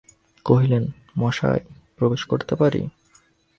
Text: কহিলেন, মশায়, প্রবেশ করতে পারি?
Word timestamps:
কহিলেন, 0.45 0.83
মশায়, 1.19 1.63
প্রবেশ 1.97 2.21
করতে 2.25 2.53
পারি? 2.55 2.81